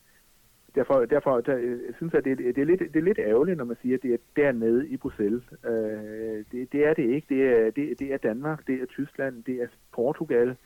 [0.75, 3.65] derfor, derfor der, jeg synes jeg, det, det, er lidt, det er lidt ærgerligt, når
[3.65, 5.43] man siger, at det er dernede i Bruxelles.
[5.65, 7.27] Øh, det, det er det ikke.
[7.29, 10.57] Det er, det, det er Danmark, det er Tyskland, det er Portugal,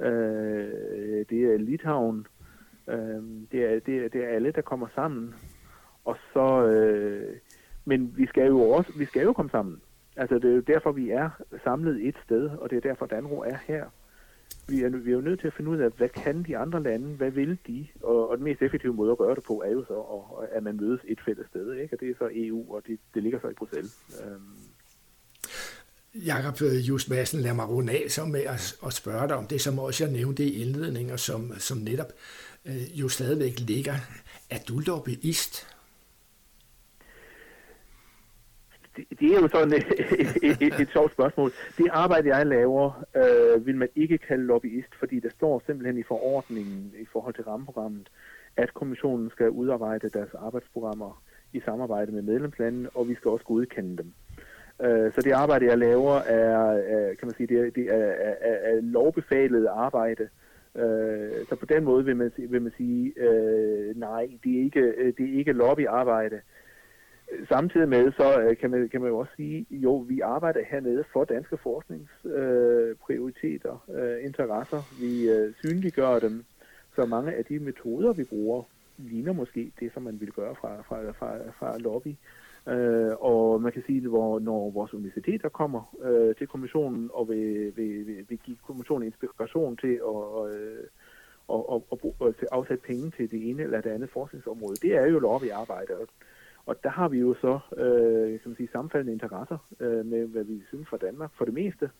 [0.00, 2.26] øh, det er Litauen.
[2.88, 5.34] Øh, det, er, det, er, det er alle, der kommer sammen.
[6.04, 7.36] Og så, øh,
[7.84, 9.80] men vi skal jo også, vi skal jo komme sammen.
[10.20, 11.30] Altså det er jo derfor, vi er
[11.64, 13.84] samlet et sted, og det er derfor, Danro er her
[14.68, 16.82] vi er, vi er jo nødt til at finde ud af, hvad kan de andre
[16.82, 17.86] lande, hvad vil de?
[18.02, 20.62] Og, og den mest effektive måde at gøre det på er jo så, og, at
[20.62, 21.96] man mødes et fælles sted, ikke?
[21.96, 23.98] og det er så EU, og det, det ligger så i Bruxelles.
[24.24, 24.40] Øhm.
[26.14, 29.46] Jakob øh, Just Madsen, lad mig runde af så med at, at spørge dig om
[29.46, 32.12] det, som også jeg nævnte i indledningen, og som, som netop
[32.64, 33.94] øh, jo stadigvæk ligger.
[34.50, 35.66] Er du lobbyist?
[38.96, 39.86] Det, det er jo sådan et,
[40.42, 41.50] et, et, et sjovt spørgsmål.
[41.78, 46.02] Det arbejde, jeg laver, øh, vil man ikke kalde lobbyist, fordi der står simpelthen i
[46.02, 48.10] forordningen i forhold til rammeprogrammet,
[48.56, 51.22] at kommissionen skal udarbejde deres arbejdsprogrammer
[51.52, 54.12] i samarbejde med medlemslandene, og vi skal også godkende dem.
[54.82, 58.74] Øh, så det arbejde, jeg laver, er, kan man sige, det er, det er, er,
[58.74, 60.28] er lovbefalet arbejde.
[60.74, 64.80] Øh, så på den måde vil man, vil man sige, øh, nej, det er ikke,
[64.80, 66.40] øh, det er ikke lobbyarbejde
[67.48, 71.04] samtidig med, så øh, kan, man, kan man jo også sige, jo, vi arbejder hernede
[71.12, 74.82] for danske forskningsprioriteter, øh, øh, interesser.
[75.00, 76.44] Vi øh, synliggør dem,
[76.94, 78.62] så mange af de metoder, vi bruger,
[78.98, 82.14] ligner måske det, som man ville gøre fra, fra, fra, fra lobby.
[82.68, 87.76] Øh, og man kan sige, hvor når vores universiteter kommer øh, til kommissionen og vil,
[87.76, 90.84] vil, vil, vil give kommissionen inspiration til at, og, øh,
[91.48, 95.06] og, og, og, og afsætte penge til det ene eller det andet forskningsområde, det er
[95.06, 95.92] jo lobbyarbejde.
[95.92, 96.06] arbejder
[96.66, 100.44] og der har vi jo så øh, kan man sige, sammenfaldende interesser øh, med, hvad
[100.44, 101.30] vi synes fra Danmark.
[101.38, 101.90] For det meste,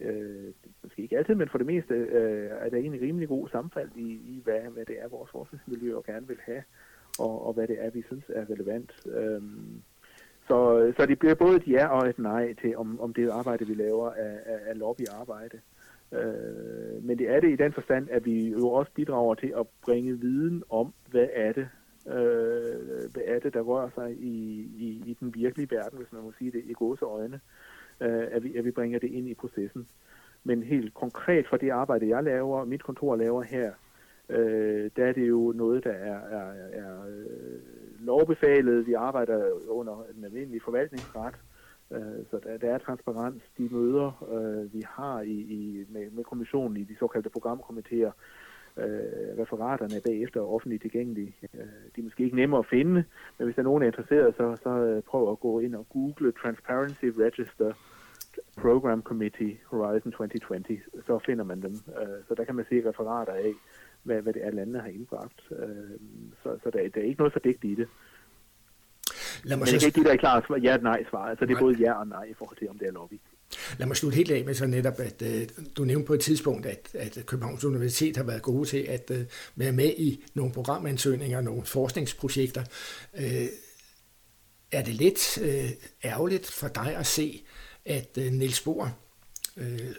[0.00, 3.90] øh, måske ikke altid, men for det meste, øh, er der egentlig rimelig god sammenfald
[3.96, 6.62] i, i hvad, hvad det er, vores forskningsmiljø gerne vil have,
[7.18, 8.92] og, og hvad det er, vi synes er relevant.
[9.06, 9.42] Øh,
[10.48, 13.66] så, så det bliver både et ja og et nej til, om, om det arbejde,
[13.66, 15.60] vi laver, er, er, er lobbyarbejde.
[16.12, 19.66] Øh, men det er det i den forstand, at vi jo også bidrager til at
[19.82, 21.68] bringe viden om, hvad er det,
[22.06, 26.22] øh, hvad er det, der rører sig i, i, i den virkelige verden, hvis man
[26.22, 27.40] må sige det, i gode øjne,
[28.00, 29.88] øh, at, vi, at vi bringer det ind i processen.
[30.44, 33.72] Men helt konkret for det arbejde, jeg laver, og mit kontor laver her,
[34.28, 37.60] øh, der er det jo noget, der er, er, er øh,
[38.00, 38.86] lovbefalet.
[38.86, 41.34] Vi arbejder under en almindelige forvaltningsret,
[41.90, 43.42] øh, så der, der er transparens.
[43.58, 48.12] De møder, øh, vi har i, i, med, med kommissionen i de såkaldte programkomiteer,
[48.84, 51.34] øh, referaterne er bagefter offentligt tilgængelige.
[51.54, 51.60] Øh,
[51.96, 53.04] de er måske ikke nemme at finde,
[53.38, 55.74] men hvis der er nogen, der er interesseret, så, så øh, prøv at gå ind
[55.74, 57.72] og google Transparency Register
[58.56, 61.72] Program Committee Horizon 2020, så finder man dem.
[61.72, 63.52] Øh, så der kan man se referater af,
[64.02, 65.40] hvad, hvad det er, landene har indbragt.
[65.50, 65.98] Øh,
[66.42, 67.88] så så der, der er ikke noget fordækt i det.
[69.44, 71.24] Lad mig Men det er ikke de, der er klar ja og nej svar.
[71.30, 73.20] Altså det er både ja og nej i forhold til, om det er lobby.
[73.78, 76.66] Lad mig slutte helt af med så netop, at øh, du nævnte på et tidspunkt,
[76.66, 79.24] at, at Københavns Universitet har været gode til at øh,
[79.56, 82.64] være med i nogle programansøgninger, nogle forskningsprojekter.
[83.18, 83.48] Øh,
[84.72, 85.70] er det lidt øh,
[86.04, 87.42] ærgerligt for dig at se,
[87.84, 88.98] at øh, Niels Bohr
[89.56, 89.94] øh,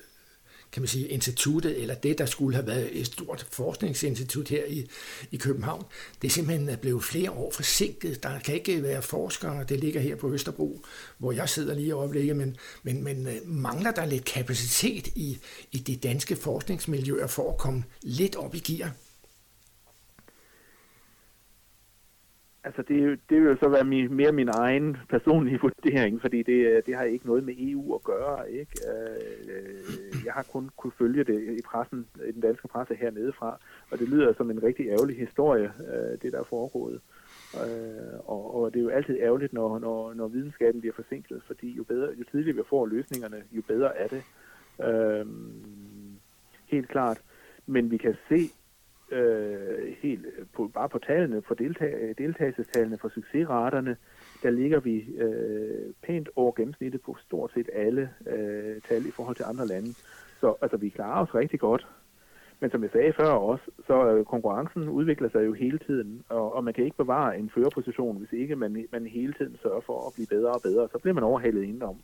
[0.71, 4.89] kan man sige, instituttet, eller det, der skulle have været et stort forskningsinstitut her i,
[5.31, 5.85] i København,
[6.21, 8.23] det er simpelthen blevet flere år forsinket.
[8.23, 10.85] Der kan ikke være forskere, det ligger her på Østerbro,
[11.17, 15.37] hvor jeg sidder lige i øjeblikket, men, men, men øh, mangler der lidt kapacitet i,
[15.71, 18.91] i de danske forskningsmiljøer for at komme lidt op i gear?
[22.69, 26.67] Altså det, det vil jo så være min, mere min egen personlige vurdering, fordi det,
[26.67, 28.51] øh, det har ikke noget med EU at gøre.
[28.51, 28.71] Ikke?
[28.91, 33.33] Øh, øh, jeg har kun kunne følge det i pressen, i den danske presse hernede
[33.33, 33.59] fra,
[33.91, 37.01] og det lyder som en rigtig ærgerlig historie, øh, det der er foregået.
[37.55, 41.71] Øh, og, og det er jo altid ærgerligt, når, når, når videnskaben bliver forsinket, fordi
[41.71, 44.23] jo, bedre, jo tidligere vi får løsningerne, jo bedre er det.
[44.87, 45.25] Øh,
[46.67, 47.21] helt klart.
[47.65, 48.49] Men vi kan se,
[49.11, 53.97] øh, helt på, bare på tallene, på deltag, deltagelsestallene for succesraterne,
[54.43, 59.35] der ligger vi øh, pænt over gennemsnittet på stort set alle øh, tal i forhold
[59.35, 59.93] til andre lande.
[60.39, 61.87] Så altså, vi klarer os rigtig godt.
[62.61, 66.55] Men som jeg sagde før også, så øh, konkurrencen udvikler sig jo hele tiden, og,
[66.55, 70.07] og man kan ikke bevare en førerposition, hvis ikke man, man hele tiden sørger for
[70.07, 70.87] at blive bedre og bedre.
[70.91, 71.97] Så bliver man overhalet indenom.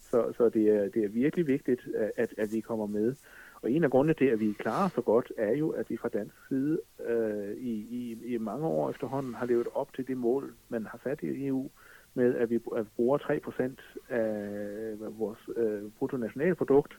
[0.00, 3.14] Så, så det, er, det er virkelig vigtigt, at, at vi kommer med.
[3.62, 6.08] Og en af grundene til, at vi klarer så godt, er jo, at vi fra
[6.08, 10.54] dansk side øh, i, i, i mange år efterhånden har levet op til det mål,
[10.68, 11.70] man har sat i EU,
[12.14, 12.58] med at vi
[12.96, 16.92] bruger 3% af vores øh, bruttonationalprodukt,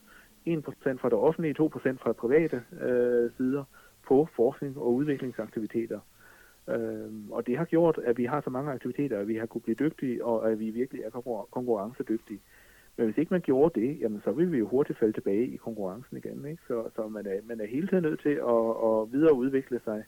[0.47, 0.49] 1%
[0.97, 1.65] fra det offentlige, 2%
[2.03, 3.63] fra private øh, sider
[4.07, 5.99] på forskning og udviklingsaktiviteter.
[6.69, 9.61] Øhm, og det har gjort, at vi har så mange aktiviteter, at vi har kunne
[9.61, 11.09] blive dygtige, og at vi virkelig er
[11.51, 12.39] konkurrencedygtige.
[12.97, 15.55] Men hvis ikke man gjorde det, jamen så vil vi jo hurtigt falde tilbage i
[15.55, 16.45] konkurrencen igen.
[16.45, 16.63] Ikke?
[16.67, 20.03] Så, så man, er, man er hele tiden nødt til at, at videreudvikle sig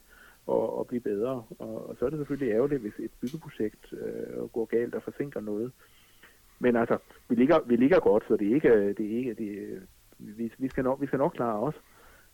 [0.46, 1.42] og, og blive bedre.
[1.58, 5.40] Og, og så er det selvfølgelig ærgerligt, hvis et byggeprojekt øh, går galt og forsinker
[5.40, 5.72] noget.
[6.58, 9.82] Men altså, vi ligger, vi ligger godt, så det er ikke, det er ikke det,
[10.18, 11.74] vi, vi, skal nok, vi skal nok klare os.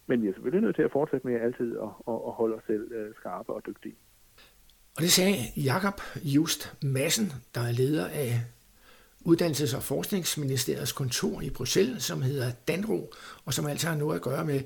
[0.07, 2.63] Men vi er selvfølgelig nødt til at fortsætte med altid at, at, at holde os
[2.67, 3.95] selv øh, skarpe og dygtige.
[4.97, 8.33] Og det sagde Jakob Just Madsen, der er leder af
[9.25, 13.13] Uddannelses- og Forskningsministeriets kontor i Bruxelles, som hedder Danro,
[13.45, 14.61] og som altså har noget at gøre med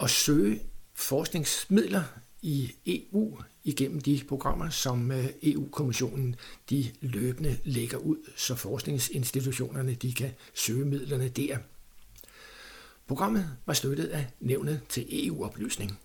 [0.00, 0.60] at søge
[0.94, 2.02] forskningsmidler
[2.42, 6.36] i EU igennem de programmer, som øh, EU-kommissionen
[6.70, 11.58] de løbende lægger ud, så forskningsinstitutionerne de kan søge midlerne der.
[13.06, 15.98] Programmet var støttet af nævnet til EU-oplysning.